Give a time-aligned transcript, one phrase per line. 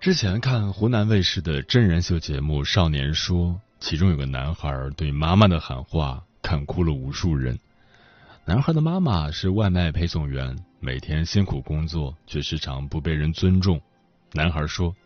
[0.00, 3.48] 之前看湖南卫视的真人秀节目《少年说》，
[3.80, 7.58] 其中有个男孩对妈妈的喊话，看哭了无数人。
[8.46, 13.78] 男孩的妈妈是外卖配送员，每天辛苦工作，却时常不被人尊重。
[14.32, 14.96] 男孩说：“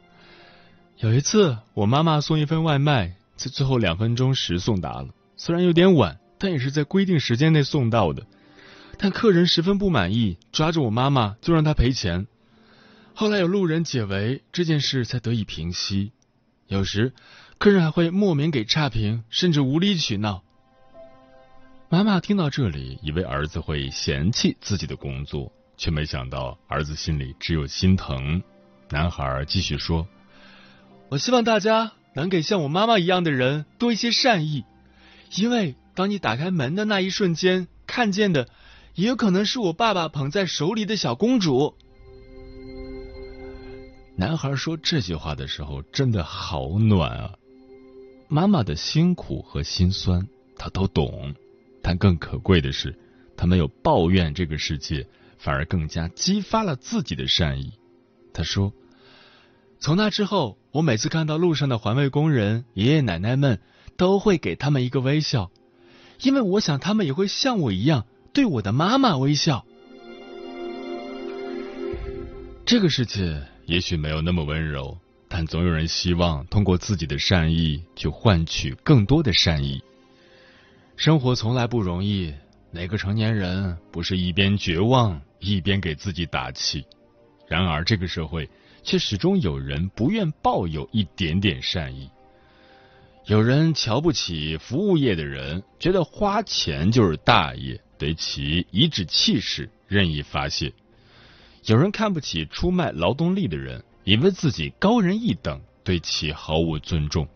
[0.99, 8.25] 有一次，我妈妈送一份外卖，在最后两分钟时送达了，虽然有点晚，但也是在规定时间内送到的。
[8.97, 12.29] 但客人十分不满意，抓着我妈妈就让她赔钱。”
[13.17, 16.11] 后来有路人解围，这件事才得以平息。
[16.67, 17.13] 有时，
[17.59, 20.43] 客人还会莫名给差评，甚至无理取闹。
[21.89, 28.43] 妈妈听到这里，以为儿子会嫌弃自己的工作，却没想到儿子心里只有心疼。
[28.91, 30.09] 男孩继续说
[31.09, 34.65] ：“我希望大家能给像我妈妈一样的人多一些善意，
[35.37, 38.49] 因为当你打开门的那一瞬间，看见的
[38.97, 41.77] 也有可能是我爸爸捧在手里的小公主。”
[44.17, 47.35] 男孩说这句话的时候，真的好暖啊！
[48.29, 51.35] 妈妈的辛苦和心酸，他都懂，
[51.83, 52.97] 但更可贵的是，
[53.37, 55.05] 他没有抱怨这个世界，
[55.37, 57.73] 反而更加激发了自己的善意。
[58.33, 58.73] 他说
[59.81, 63.61] ：“从那之后，我每次看到路上的环卫工人、爷爷奶奶们，
[63.97, 65.51] 都会给他们一个微笑，
[66.23, 69.67] 因为我想他们也会像我一样对我的妈妈微笑。”
[72.67, 73.43] 这个世界。
[73.67, 74.99] 也许没有那么温柔，
[75.29, 79.83] 但总有人希望通过自己的善意去换取更多的善意。
[80.97, 82.33] 生活从来不容易，
[82.71, 86.85] 哪个成年人不是一边绝望一边给自己打气？
[87.49, 88.49] 然而，这个社会
[88.83, 92.11] 却始终有人不愿抱有一点点善意。
[93.27, 100.73] 有人瞧不起服务业的人，觉得花钱就是大爷，得起颐指气使，任意发泄。
[101.67, 107.27] 有人看不起出卖劳动力的人，以为自己高人一等，对其毫无尊重。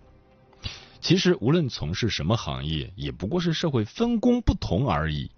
[1.00, 5.30] 其实，无论从事什么行业，也不过是社会分工不同而已。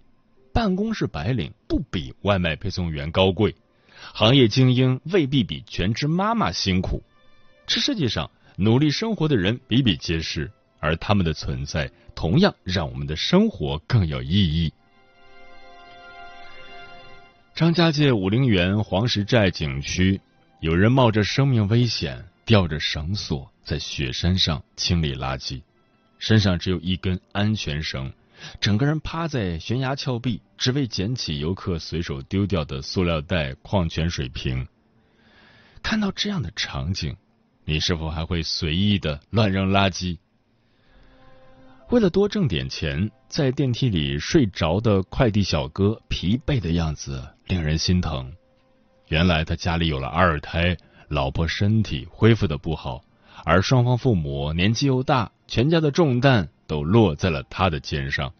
[0.51, 3.55] 办公室白领不比外卖配送员高贵，
[4.13, 7.01] 行业精英未必比全职妈妈辛苦。
[7.65, 10.51] 这世界上努力生活的人比比皆是，
[10.81, 14.73] 而他们的存在同样让我们的生活更有意义。
[17.53, 20.19] 张家界武陵源黄石寨景区，
[20.61, 25.61] 有人冒着生命危险，吊着绳索在雪山上清理垃圾，
[26.17, 28.11] 身上只有一根安全绳，
[28.59, 34.65] 整个人趴在悬崖峭壁，只为捡起游客随手丢掉的塑料袋、矿泉水瓶。
[35.83, 37.15] 看到这样的场景，
[37.65, 40.17] 你是否还会随意的乱扔垃圾？
[41.89, 48.31] 为了多挣点钱，在电梯里睡着的快递小哥，疲惫的样子令人心疼。
[49.09, 50.77] 原来他家里有了二胎，
[51.09, 53.03] 老婆身体恢复的不好，
[53.43, 58.33] 而双方父母年纪又大，全家的重担都落在了他的肩上。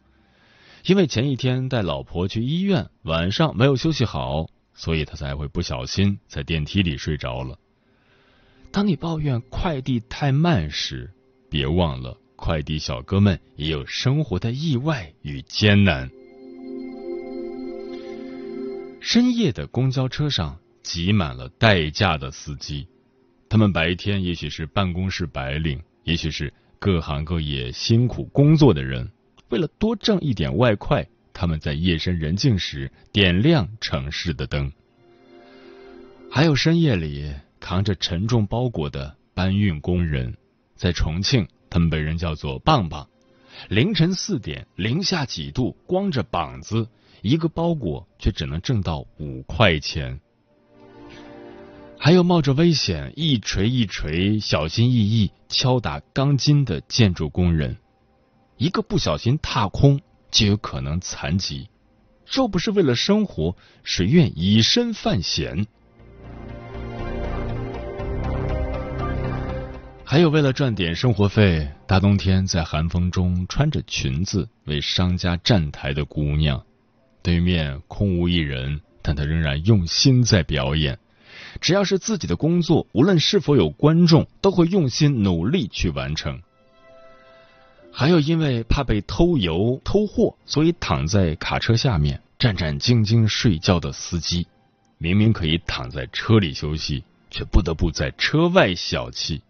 [0.86, 7.60] 因为前一天带老婆去医院，晚上没有休息好，所以他才会不小心在电梯里睡着了。
[8.72, 11.12] 当你抱怨快递太慢时，
[11.50, 12.18] 别忘了。
[12.38, 16.10] 快递小哥们也有生活的意外与艰难。
[19.02, 22.88] 深夜的公交车上挤满了代驾的司机，
[23.50, 29.12] 他们白天也许是办公室白领，也许是各行各业辛苦工作的人，
[29.50, 34.72] 为了多挣一点外快，他们在夜深人静时点亮城市的灯。
[36.30, 40.38] 还有深夜里扛着沉重包裹的搬运工人，
[40.76, 41.48] 在重庆。
[41.72, 43.08] 他们被人叫做棒棒。
[43.70, 46.90] 凌晨四点，零下几度，光着膀子，
[47.22, 50.20] 一个包裹却只能挣到五块钱。
[51.98, 57.78] 还有冒着危险一锤一锤小心翼翼敲打钢筋的建筑工人，
[58.58, 60.02] 一个不小心踏空
[60.32, 61.70] 就有可能残疾。
[62.26, 65.68] 若不是为了生活，谁愿以身犯险？
[70.04, 76.66] 还有为了赚点生活费，大冬天在寒风中穿着裙子为商家站台的姑娘，
[77.22, 81.00] 对面空无一人，但他仍然用心在表演。
[81.60, 86.42] 只要是自己的工作，无论是否有观众，都会用心努力去完成。
[87.92, 94.48] 还有因为怕被偷油偷货，所以躺在卡车下面战战兢兢睡觉的司机，
[94.98, 99.42] 明明可以躺在车里休息，却不得不在车外小憩。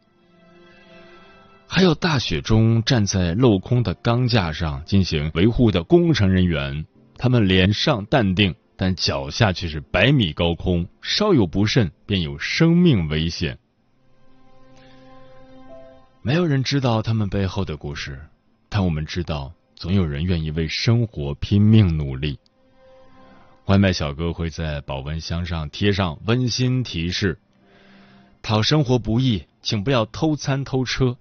[1.67, 6.85] 还有大雪中站在镂空的钢架上进行维护的工程人员，
[7.21, 8.55] 他们脸上淡定。
[8.75, 13.59] 但脚下却是百米高空，稍有不慎便有生命危险。
[16.23, 18.19] 没有人知道他们背后的故事，
[18.69, 22.39] 但我们知道，总有人愿意为生活拼命努力。
[23.65, 27.37] 外卖小哥会在保温箱上贴上温馨提示
[28.41, 31.17] ：“讨生活不易，请不要偷餐偷车。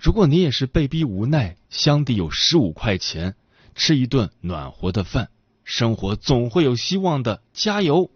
[0.00, 3.36] 如果你也是被逼无奈，箱底有十五块钱，
[3.78, 5.30] 吃一顿暖和的饭。”
[5.64, 8.10] 生活总会有希望的，加油！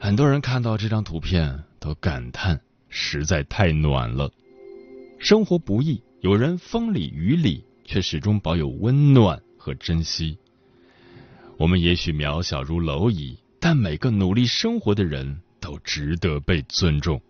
[0.00, 4.30] 很多人看到这张图片都感叹，实在太暖了。
[5.18, 10.38] 生活不易，有人风里雨里，却始终保有温暖和珍惜。
[11.58, 17.20] 我们也许渺小如蝼蚁，但每个努力生活的人都值得被尊重。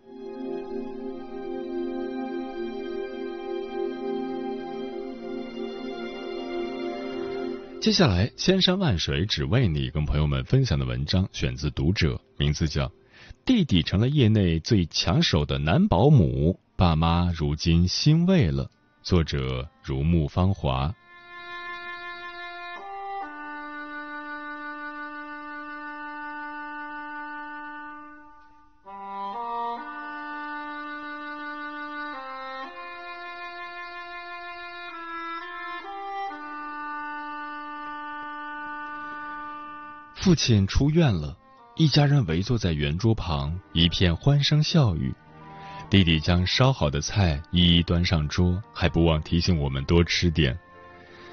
[7.83, 12.87] 接下来，千山万水只为你，跟朋友们分享的文章选自《读者》，名字叫
[13.43, 18.63] 《弟弟成了业内最抢手的男保姆，爸妈如今欣慰了》，
[19.01, 20.95] 作者如沐芳华。
[40.23, 41.37] 父亲出院了，
[41.75, 45.13] 一家人围坐在圆桌旁，一片欢声笑语。
[45.89, 50.57] 弟弟将烧好的菜一一端上桌，还不忘提醒我们多吃点。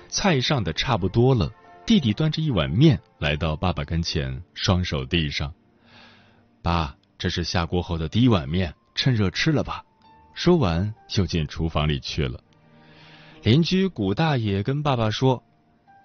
[0.09, 1.49] 菜上的差不多了，
[1.87, 5.55] 弟弟端着一碗面来到爸爸跟前，双手递上
[6.61, 9.85] ：“爸，这是下锅后的第一碗面，趁热吃了吧。”
[10.35, 12.41] 说完就进厨房里去了。
[13.45, 15.45] 邻居古大爷跟爸爸说：“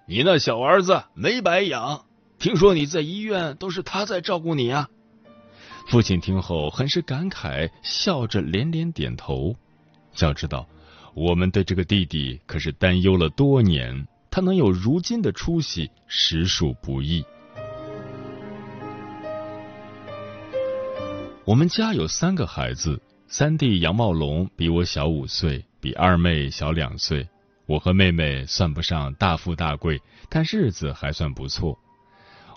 [0.06, 2.04] 你那小儿子没白养。”
[2.38, 4.88] 听说你在医院都是他在照顾你啊！
[5.88, 9.54] 父亲听后很是感慨，笑着连连点头。
[10.20, 10.66] 要知道，
[11.14, 17.24] 我们对这个弟弟可是担忧了多年，他能有如今的出息，实属不易。
[21.44, 27.26] 我们家有三个孩子，三弟杨茂龙比我小五岁，比二妹小两岁。
[27.66, 31.78] 我和妹妹算不上大富大贵，但日子还算不错。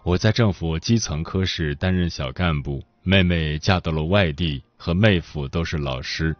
[0.04, 6.36] 我在政府基层科室担任小干部，妹妹嫁到了外地，和妹夫都是老师。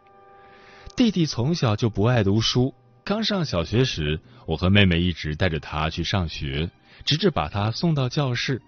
[0.96, 6.70] 弟弟从小就不爱读书，刚上小学时，我和妹妹一直带着他去上学，
[7.04, 8.62] 直至把他送到教室。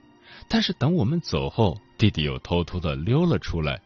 [0.48, 3.82] 但是等我们走后，弟弟又偷偷的溜了出来。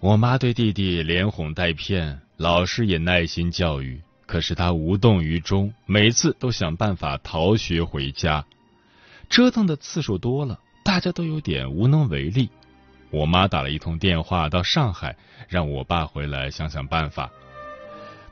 [0.00, 8.44] 我妈对弟弟连哄带骗，老师也耐心教育，可是他无动于衷，每次都想办法逃学回家。
[9.32, 12.50] 折腾的次数多了，大家都有点无能为力。
[13.08, 15.16] 我妈打了一通电话到上海，
[15.48, 17.30] 让我爸回来想想办法。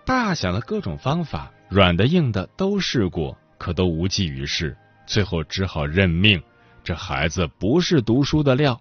[0.05, 4.77] 爸想了各种方法，软的硬的都试过，可都无济于事。
[5.07, 6.43] 最后只好认命，
[6.85, 8.79] 这孩子不是读书的料。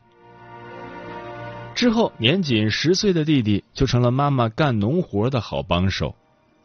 [1.74, 6.14] 之后，年仅十岁的弟弟就成了妈妈干农活的好帮手。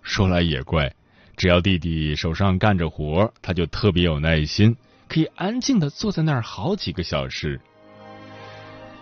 [0.03, 0.93] 说来也怪，
[1.37, 4.77] 只要弟弟手上干着活，他就特别有耐心。
[5.09, 7.61] 可以安静的坐在那儿好几个小时。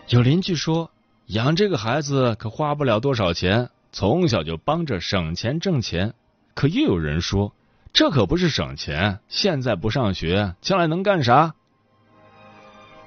[0.08, 0.90] 有邻居说，
[1.26, 6.14] 养这个孩子可花不了多少钱，从小就帮着省钱挣钱。
[6.54, 7.54] 可又有人说，
[7.92, 11.54] 这可不是省钱，现在不上学，将来能干啥？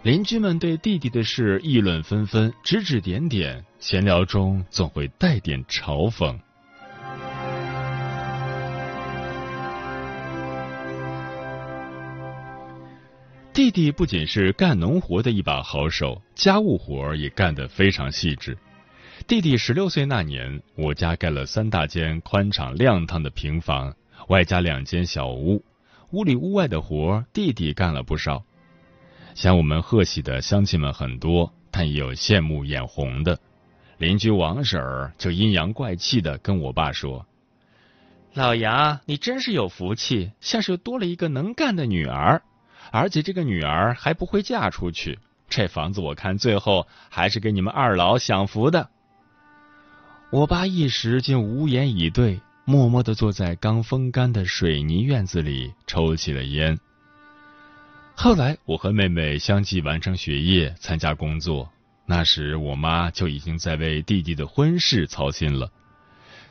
[0.01, 6.39] 邻居们对弟弟的事议论纷纷，指指点点，闲聊中总会带点嘲讽。
[13.55, 18.57] 弟弟不仅是干农活的一把好手，家务活也干得非常细致。
[19.27, 23.95] 弟弟十六岁那年，我家盖了三大间宽敞亮堂的平房，
[24.27, 25.63] 外加两间小屋，
[26.11, 28.43] 屋里屋外的活弟弟干了不少。
[29.35, 33.39] 像我们贺喜的乡亲们很多，但也有羡慕眼红的。
[33.97, 37.25] 邻居王婶儿就阴阳怪气的跟我爸说
[38.35, 42.41] ：“老杨，你真是有福气，像是又多了一个能干的女儿，
[42.91, 45.19] 而且这个女儿还不会嫁出去。
[45.47, 48.89] 这房子我看最后还是给你们二老享福的。”
[50.31, 56.77] 我爸一时竟无言以对，默默的坐在刚风干的水泥院子里抽起了烟。
[58.15, 61.69] 后来，我和妹妹相继完成学业，参加工作。
[62.05, 65.71] 那时，我妈就已经在为弟弟的婚事操心了。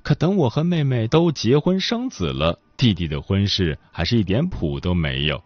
[0.03, 5.43] 可等我和妹妹都结婚生子了，弟弟的婚事还是一点谱都没有。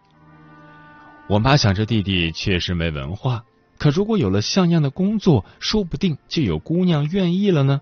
[1.29, 3.43] 我妈想着弟弟确实没文化，
[3.77, 7.79] 可如果有了像样的工作，说不定就有姑娘愿意了呢。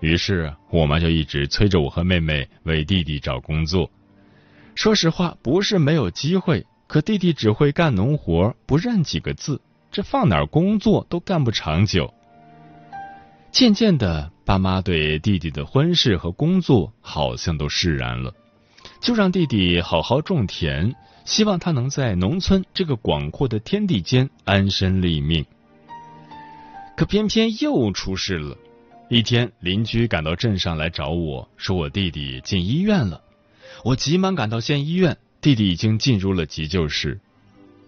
[0.00, 3.90] 于是，我妈就一直催着我和妹妹为弟弟找工作。
[4.74, 9.60] 说实话，不是没有机会，可弟弟只会干农活，不认几个字，
[9.92, 12.14] 这放哪儿工作都干不长久。
[13.52, 18.32] 渐渐的，爸妈对弟弟的婚事和工作好像都释然了，
[18.98, 25.44] 就让弟弟好好种田，希望他能在农村这个广阔的天地间安身立命。
[26.96, 28.56] 可偏偏又出事了。
[29.08, 33.22] 一天，邻居赶到镇上来找我说，我弟弟进医院了。
[33.84, 37.18] 我急忙赶到县医院，弟弟已经进入了急救室。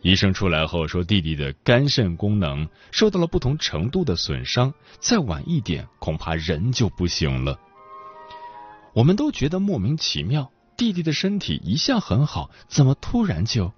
[0.00, 7.56] 医生出来后说，弟弟的肝肾功能受到了不同程度的损伤，再晚一点，恐怕人就不行了。
[8.94, 10.50] 我们都觉得莫名其妙，
[10.82, 13.72] 弟弟的身体一向很好，怎么突然就……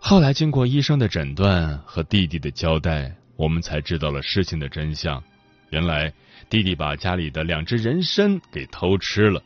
[0.00, 5.22] 后来经过医生的诊断和弟弟的交代，我们才知道了事情的真相。
[5.68, 6.10] 原来
[6.48, 9.42] 弟弟把家里的两只人参给偷吃了。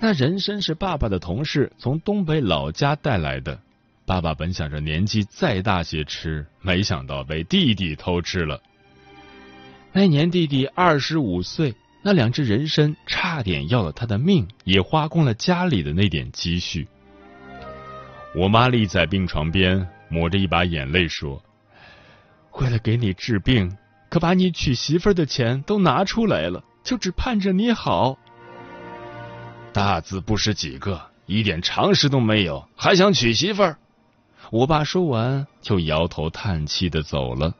[0.00, 3.60] 那人参是爸爸的同事从东北老家带来的，
[4.06, 8.62] 爸爸本想着年纪再大些吃，没想到被弟弟偷吃了。
[9.92, 16.86] 那年弟弟二十五岁，那两只人参差点要了他的命，也花光了家里的那点积蓄。
[18.34, 21.42] 我妈立在病床边，抹着一把眼泪说
[22.52, 23.76] ：“为了给你治病。”
[24.10, 28.18] 可把你娶媳妇的钱都拿出来了，就只盼着你好。
[29.70, 33.76] 大字不识几个，一点常识都没有，还想娶媳妇儿？
[34.50, 37.54] 我爸说完就摇头叹气的走了。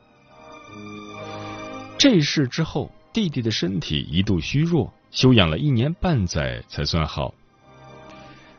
[1.99, 7.33] 这事之后，弟弟的身体一度虚弱，休养了一年半载才算好。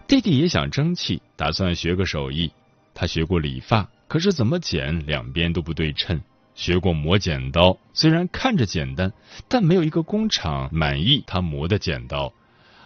[0.06, 2.52] 弟弟也想争气，打算学个手艺。
[2.92, 6.20] 他学过理发，可是怎么剪两边都不对称。
[6.54, 9.10] 学过磨剪刀，虽然看着简单，
[9.48, 12.30] 但没有一个工厂满意他磨的剪刀。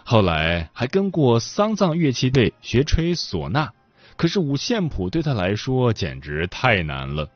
[0.05, 3.71] 后来还跟过丧葬乐器队学吹唢呐，
[4.15, 7.29] 可是五线谱对他来说简直太难了。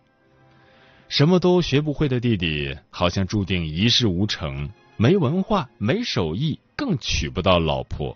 [1.10, 8.16] 什么都学不会的弟弟，好像注定一事无成，没文化，没手艺，更娶不到老婆。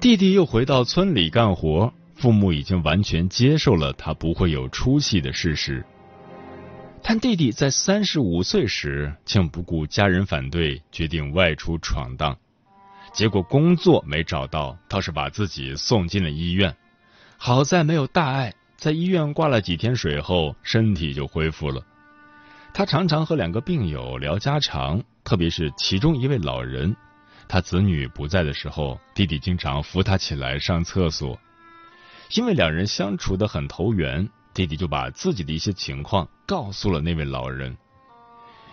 [0.00, 5.84] 弟弟又回到村里干活，父母已经完全接受了他不会有出息的事实。
[7.06, 12.34] 但弟弟在三十五岁时，竟不顾家人反对，决定外出闯荡。
[13.12, 16.74] 结果工作没找到，倒是把自己送进了医院。
[17.36, 21.84] 好在没有大碍，在医院挂了几天水后，身体就恢复了。
[22.72, 26.96] 他常常和两个病友聊家常，特别是其中一位老人。
[27.46, 31.38] 他子女不在的时候，弟弟经常扶他起来上厕所。
[32.30, 37.76] 因为两人相处的很投缘，弟弟就把自己的一些情况告诉了那位老人。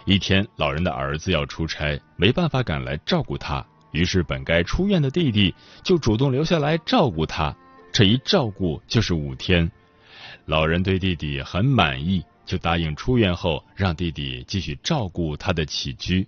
[0.05, 7.55] 一天，老人的儿子要出差，没办法赶来照顾他，于是本该出院的弟弟就主动留下来照顾他。
[7.91, 9.71] 这一照顾就是五天，
[10.45, 16.27] 老人对弟弟很满意，就答应出院后让弟弟继续照顾他的起居。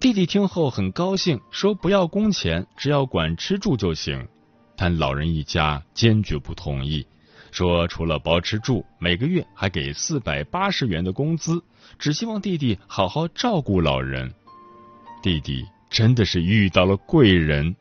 [0.00, 4.28] 弟弟听后很高兴，说不要工钱，只要管吃住就行。
[4.76, 7.04] 但老人一家坚决不同意，
[7.50, 11.62] 说除了包吃住，每个月还给四百八十元的工资，
[11.98, 14.32] 只希望弟弟好好照顾老人。
[15.22, 17.74] 弟弟真的是遇到了贵人。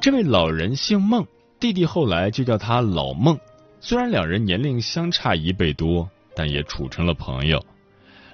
[0.00, 1.26] 这位老人姓孟，
[1.58, 3.38] 弟弟后来就叫他老孟。
[3.80, 7.64] 虽然两人年龄相差一倍多，但也处成了朋友。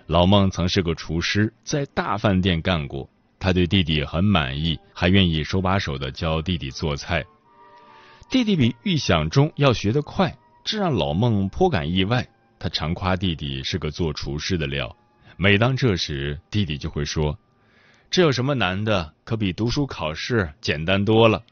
[0.06, 7.24] 老孟曾是个厨师，在大饭店干过，他对弟弟很满意，还愿意手把手的教弟弟做菜。
[8.28, 12.26] 弟弟比预想中要学得快，这让老孟颇感意外。
[12.58, 14.96] 他常夸弟弟是个做厨师的料。
[15.36, 17.38] 每当这时，弟弟就会说
[18.10, 19.12] ：“这有什么难的？
[19.24, 21.42] 可比读书考试简单多了。”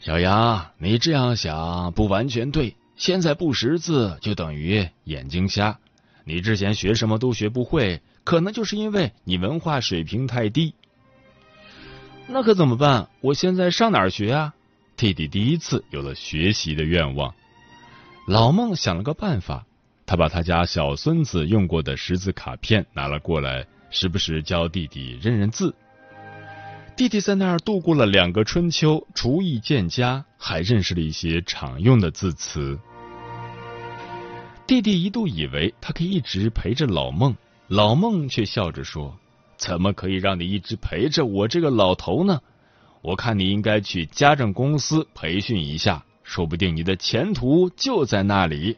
[0.00, 2.76] 小杨，你这样想不完全对。
[2.96, 5.78] 现在不识字就等于眼睛瞎。
[6.24, 10.74] 你之前学什么都学不会，可能就是因为你文化水平太低。
[12.26, 13.08] 那可怎么办？
[13.20, 14.52] 我现在上哪儿学啊？
[14.96, 17.32] 弟弟第一次有了学习的愿望。
[18.26, 19.64] 老孟想了个办法，
[20.06, 25.72] 他把他家小孙子用过的识字卡片拿了过来，时不时教弟弟认认字。
[26.96, 32.76] 弟弟在那儿度过了两个春秋，厨艺渐佳，还认识了一些常用的字词。
[34.66, 37.36] 弟弟一度以为他可以一直陪着老孟，
[37.68, 39.18] 老孟却笑着说
[39.58, 42.40] ：“怎么可以让你一直陪着我这个老头呢？
[43.02, 48.76] 我看你应该去家政公司培训一下，说不定你的前途就在那里。”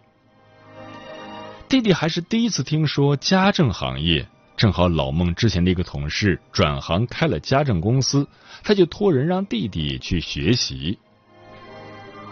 [1.68, 4.26] 弟弟还是第一次听说家政行业。
[4.57, 8.26] 正好老孟之前的一个同事转行开了家政公司，
[8.64, 10.99] 他就托人让弟弟去学习。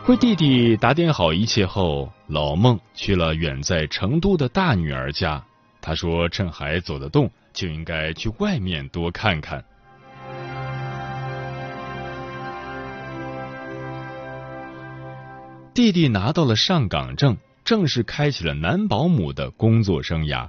[0.08, 5.44] 为弟弟打点好一切后，老孟去了远在成都的大女儿家。
[5.86, 9.62] 他说：“趁还走得动，就应该去外面多看看。”
[15.72, 20.48] 弟弟拿到了上岗证，正式开启了男保姆的工作生涯。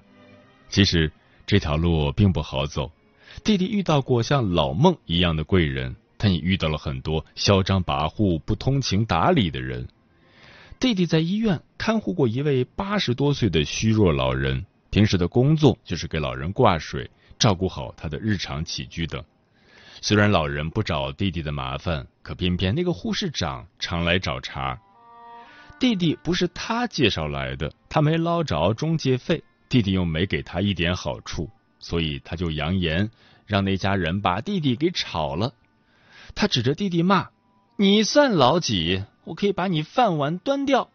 [0.69, 1.11] 其实。
[1.45, 2.91] 这条路并不好走，
[3.41, 9.87] 弟弟遇到过像老孟一样的贵人，但也遇到了很多嚣张跋扈、不通情达理的人。
[10.77, 14.65] 弟弟在医院看护过一位八十多岁的虚弱老人，
[14.97, 19.23] 平时的工作就是给老人挂水、照顾好他的日常起居等。
[20.01, 24.81] 虽然老人不找弟弟的麻烦，可偏偏那个护士长常来找茬。
[25.79, 29.43] 弟弟不是他介绍来的，他没捞着中介费。
[29.69, 33.11] 弟弟又没给他一点好处，所以他就扬言
[33.45, 35.53] 让那家人把弟弟给炒了。
[36.33, 37.29] 他指着弟弟骂
[37.77, 39.03] ：“你算老几？
[39.25, 40.89] 我可以把你饭碗端掉！”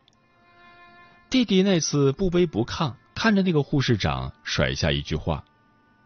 [1.30, 5.44] 弟弟那次不卑不亢，看着那个护士长，甩下一句话：“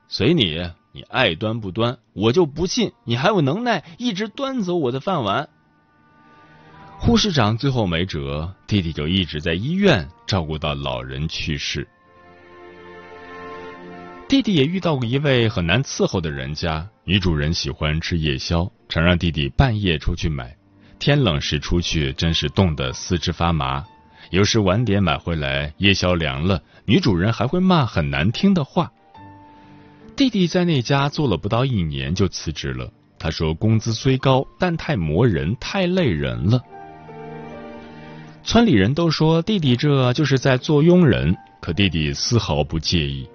[0.07, 5.49] 随你，你爱端不端，我就不信你还有能耐一直端走我的饭碗。”
[7.01, 11.89] 护士长最后没辙，弟弟就一直在医院照顾到老人去世。
[14.29, 20.55] 弟弟也遇到过一位很难伺候的人家，女主人喜欢吃夜宵，常让弟弟半夜出去买。
[20.99, 23.83] 天冷时出去，真是冻得四肢发麻。
[24.31, 28.93] 有时晚点买回来，夜宵凉了，女主人还会骂很难听的话。
[30.17, 36.61] 弟弟在那家做了不到一年就辞职了，他说工资虽高，但太磨人，太累人了。
[38.43, 43.29] 村里人都说弟弟这就是在做佣人，可弟弟丝毫不介意。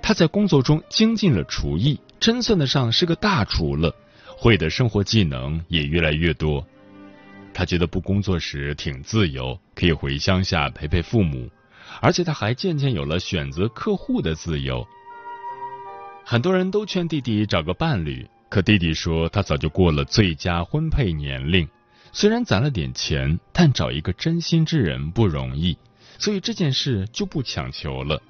[0.00, 3.94] 他在工作中精进了厨艺，真算得上是个大厨了，
[4.36, 6.66] 会的生活技能也越来越多。
[7.54, 11.50] 他觉得不工作时挺自由，可以回乡下陪陪父母，
[12.00, 14.86] 而且他还渐渐有了选择客户的自由。
[16.24, 21.68] 很多人都劝弟弟找个伴侣，可弟弟说他早就过了最佳婚配年龄，
[22.12, 25.76] 虽然攒了点钱，但找一个真心之人不容易，
[26.18, 28.22] 所以这件事就不强求了。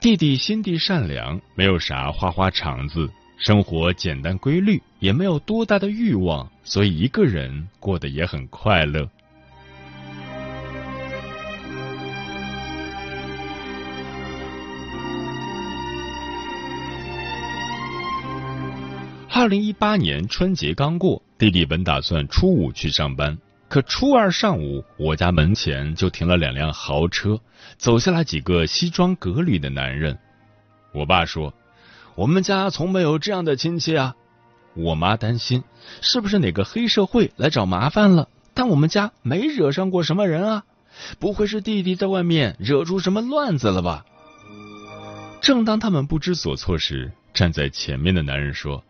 [0.00, 9.08] 弟弟心地善良，没有啥花花肠子，生活简单规律，也没有多大的欲望，所以一个人过得也很快乐。
[19.30, 23.38] 二零一八年春节刚过，弟弟本打算初五去上班。
[23.70, 27.40] 可初二上午，我家门前就停了两辆豪车，
[27.78, 30.18] 走下来几个西装革履的男人。
[30.92, 31.54] 我爸说
[32.14, 34.14] ：“我们家从没有这样的亲戚啊。”
[34.78, 35.64] 我妈担心
[36.00, 40.64] 是不是哪个黑社会来找麻烦了，但我们家没惹上过什么人啊，
[41.18, 44.04] 不会是弟弟在外面惹出什么乱子了吧？
[45.40, 48.84] 正当他们不知所措时，站在前面的男人说：“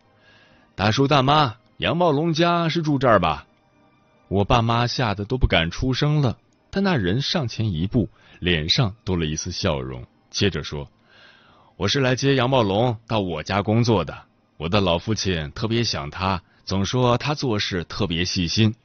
[0.75, 3.47] 大叔大妈，杨茂龙家是住这儿吧？”
[4.29, 6.37] 我爸妈吓得都不敢出声了，
[6.69, 10.87] 但那人上前一步，脸上多了一丝笑容，接着说
[11.77, 14.25] ：“我是来接杨茂龙到我家工作的，
[14.59, 18.75] 我的老父亲特别想他，总说他做事特别细心。”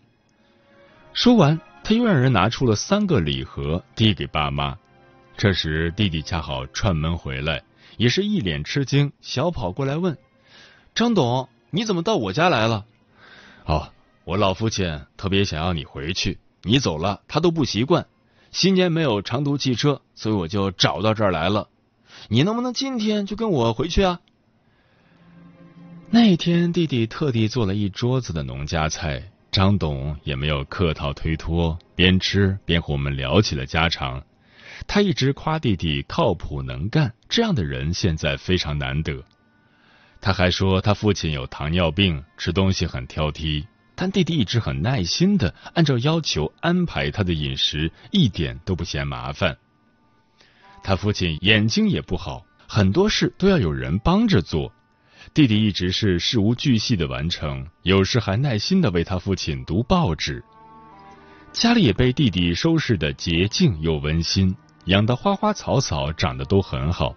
[1.13, 4.79] 说完，他又让人拿出了三个礼盒递给爸妈。
[5.37, 7.65] 这时弟弟恰好串门回来，
[7.97, 10.17] 也是一脸吃惊，小跑过来问
[10.95, 12.85] ：“张董，你怎么到我家来了
[13.67, 13.91] ？”“哦，
[14.23, 18.07] 我老父亲特别想要你回去，你走了他都不习惯。
[18.53, 21.67] 新年没有长途汽车，所以我就找到这儿来了。
[22.29, 24.21] 你能不能今天就跟我回去啊？”
[26.15, 34.23] 那天，弟弟特地做了一桌子的农家菜，张董也没有客套推脱，边吃边和我们聊起了家常。
[34.87, 39.25] 他一直夸弟弟靠谱能干，这样的人现在非常难得。
[40.21, 49.59] 他还说他父亲有糖尿病，吃东西很挑剔，但弟弟一直很耐心的按照要求安排他的饮食，一点都不嫌麻烦。
[50.85, 54.73] 他父亲眼睛也不好，很多事都要有人帮着做。
[55.33, 60.45] 弟弟一直是事无巨细的完成，有时还耐心的为他父亲读报纸。
[61.53, 64.55] 家里也被弟弟收拾的洁净又温馨，
[64.87, 67.15] 养的花花草草长得都很好。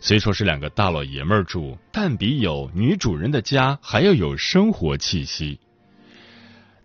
[0.00, 5.58] 虽说是两个大老爷们儿住，但比有女主人的家还要有生活气息。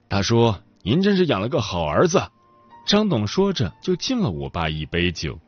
[0.10, 2.22] 他说：“您真是养了个好儿子。”
[2.86, 5.40] 张董说着就敬了我爸一杯酒。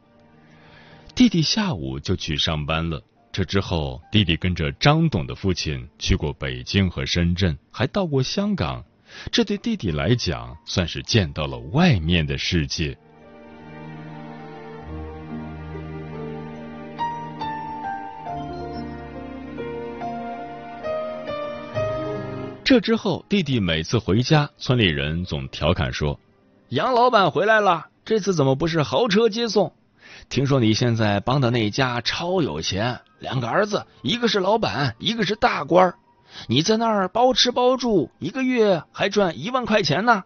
[1.15, 3.01] 弟弟下午就去上班了。
[3.35, 8.81] 这之后，弟弟跟着张董的父亲去过北京和深圳，还到过香港。
[9.29, 12.97] 这对弟弟来讲，算是见到了外面的世界。
[22.63, 26.17] 这之后，弟弟每次回家，村里人总调侃说
[26.71, 29.73] ：“杨老板回来了，这次怎么不是豪车接送？
[30.29, 35.95] 听说你现在帮的那家超有钱。”两个儿子，一个是老板，一个是大官
[36.47, 40.23] 你在那儿包吃包住，一个月还赚一万块钱呢。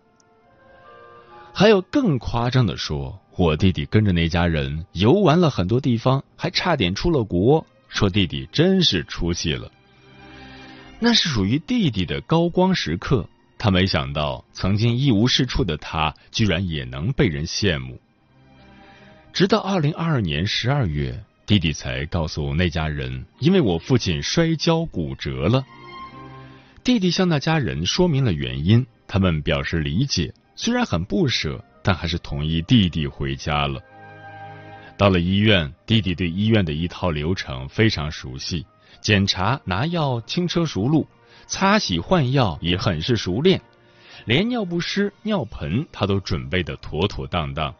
[1.53, 7.65] 还有更夸张的说，我弟弟跟着那家人游玩了很多地方，还差点出了国。
[7.87, 9.71] 说弟弟真是出息了，
[10.99, 13.27] 那是属于弟弟的高光时刻。
[13.57, 17.99] 他没想到，曾经一无是处的他，居然也能被人羡慕。
[19.31, 21.23] 直到二零二二年十二月。
[21.45, 25.65] 弟弟才告诉那家人，因为我父亲摔跤骨折了。
[26.83, 33.81] 弟弟向那家人说明了原因，他们表示理解，虽然很不舍，但还是同意弟弟回家了。
[34.95, 38.67] 到了医院，弟弟对医院的一套流程非常熟悉，
[39.01, 41.07] 检查、拿药轻车熟路，
[41.47, 43.59] 擦洗换药也很是熟练，
[44.25, 47.73] 连尿不湿、尿盆他都准备的妥妥当当。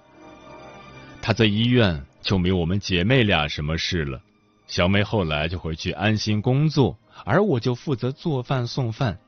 [1.29, 2.03] 他在医院。
[2.23, 4.19] 就没我们姐妹俩什么事了。
[4.65, 9.19] 小妹后来就回去安心工作，而我就负责做饭送饭，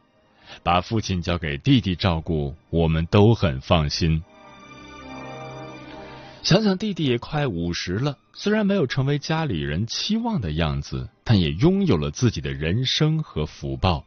[0.63, 4.23] 把父亲交给弟弟照顾，我们都很放心。
[6.41, 14.03] 想想弟弟也快五十了，虽然没有成为家里人期望的样子，但也拥有了自己的人生和福报。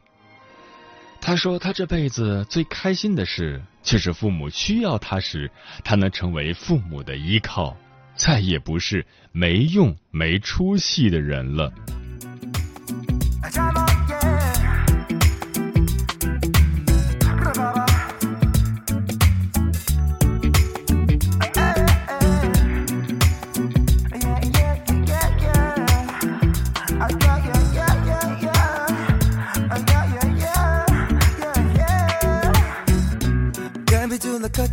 [1.21, 5.49] 他说，他这辈子最开心的事，就是父母需要他时，
[5.83, 7.75] 他能成为父母的依靠。
[8.15, 11.71] 再也不是没用、没出息的人了。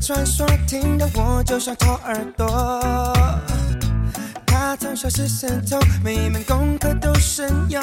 [0.03, 3.22] 传说听得我就想掏耳朵。
[4.73, 7.83] 他从小是神童，每一门功课都神勇。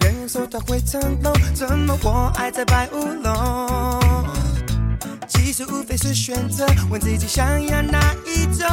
[0.00, 1.96] 人人说他会成龙，怎么？
[2.02, 3.98] 我爱在白乌龙？
[5.26, 8.68] 其实无非是选择，问自己想要哪一种。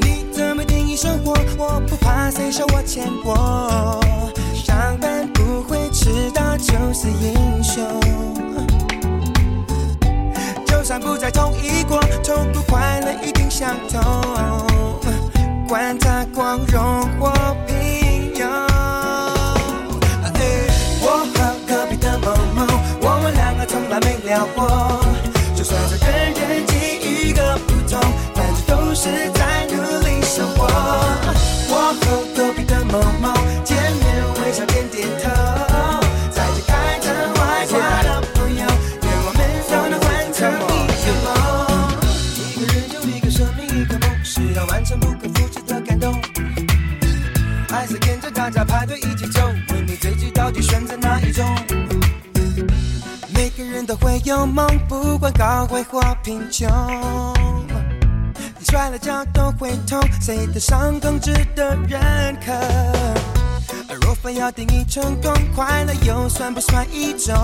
[0.00, 0.64] 你怎么？
[0.64, 1.32] 定义生活？
[1.56, 4.00] 我不怕谁笑我浅薄。
[4.52, 7.84] 上班不会迟到就是英雄。
[10.66, 14.00] 就算不在同一国，痛苦快乐一定相同。
[16.64, 16.85] 让
[54.18, 54.24] 起走，问你自己到底选择哪一种？
[54.24, 56.68] 每个人的回有梦，不管高贵或贫穷。
[58.68, 62.00] 摔了跤都会痛，谁的伤更值得认
[62.44, 62.52] 可？
[64.02, 67.34] 若非要定义成功，快乐又算不算一种？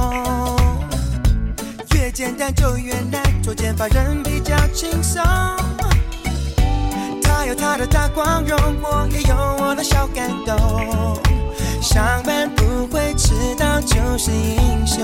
[1.94, 5.22] 越简单就越难，做减法人比较轻松。
[7.22, 10.56] 他有他的大光荣，我也有我的小感动。
[11.80, 15.02] 上班不会迟到就是英雄。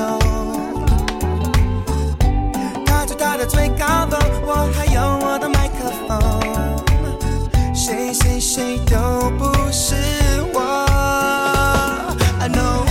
[3.08, 6.20] 他在他的最高峰，我还有我的麦克风。
[7.74, 9.94] 谁谁谁都不是
[10.52, 10.60] 我。
[12.38, 12.84] I know，